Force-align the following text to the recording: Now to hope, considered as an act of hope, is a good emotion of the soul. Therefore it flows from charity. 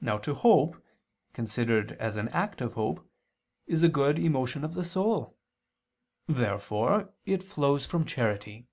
Now 0.00 0.16
to 0.16 0.32
hope, 0.32 0.82
considered 1.34 1.92
as 2.00 2.16
an 2.16 2.28
act 2.30 2.62
of 2.62 2.72
hope, 2.72 3.06
is 3.66 3.82
a 3.82 3.88
good 3.90 4.18
emotion 4.18 4.64
of 4.64 4.72
the 4.72 4.82
soul. 4.82 5.36
Therefore 6.26 7.12
it 7.26 7.42
flows 7.42 7.84
from 7.84 8.06
charity. 8.06 8.66